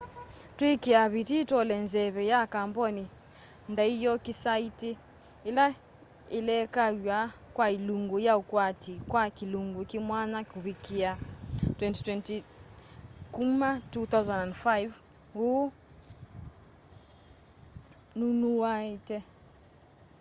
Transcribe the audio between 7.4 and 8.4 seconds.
kwa ilungu ya